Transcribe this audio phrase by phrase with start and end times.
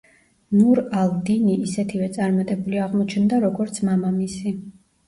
[0.61, 4.61] ნურ ალ-დინი ისეთივე წარმატებული აღმოჩნდა როგორც მამამისი.